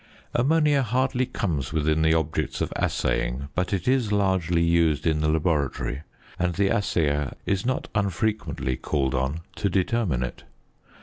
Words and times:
Ammonia 0.33 0.81
hardly 0.81 1.27
comes 1.27 1.71
within 1.71 2.01
the 2.01 2.15
objects 2.15 2.59
of 2.59 2.73
assaying; 2.75 3.49
but 3.53 3.71
it 3.71 3.87
is 3.87 4.11
largely 4.11 4.63
used 4.63 5.05
in 5.05 5.21
the 5.21 5.29
laboratory, 5.29 6.01
and 6.39 6.55
the 6.55 6.69
assayer 6.69 7.33
is 7.45 7.67
not 7.67 7.87
unfrequently 7.93 8.75
called 8.77 9.13
on 9.13 9.41
to 9.57 9.69
determine 9.69 10.23
it. 10.23 10.43